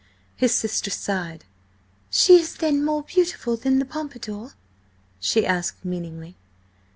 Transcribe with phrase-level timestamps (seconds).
[0.35, 1.45] His sister sighed.
[2.09, 4.53] "She is then more beautiful than the Pompadour?"
[5.19, 6.35] she asked meaningly.